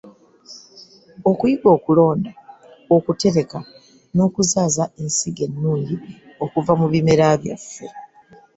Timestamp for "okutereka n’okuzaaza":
2.95-4.85